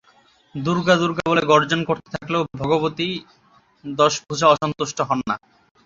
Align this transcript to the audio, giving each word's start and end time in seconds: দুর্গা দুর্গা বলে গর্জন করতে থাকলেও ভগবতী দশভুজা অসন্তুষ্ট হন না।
দুর্গা 0.55 0.95
দুর্গা 0.95 1.23
বলে 1.29 1.43
গর্জন 1.51 1.81
করতে 1.89 2.07
থাকলেও 2.15 2.41
ভগবতী 2.61 3.09
দশভুজা 3.85 4.47
অসন্তুষ্ট 4.47 4.97
হন 5.09 5.19
না। 5.29 5.35